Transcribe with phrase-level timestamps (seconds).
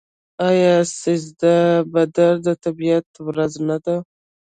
[0.49, 1.55] آیا سیزده
[1.93, 3.95] بدر د طبیعت ورځ نه ده؟